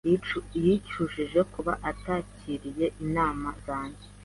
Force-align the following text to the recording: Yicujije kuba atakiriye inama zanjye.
Yicujije 0.63 1.39
kuba 1.53 1.73
atakiriye 1.89 2.85
inama 3.03 3.49
zanjye. 3.65 4.05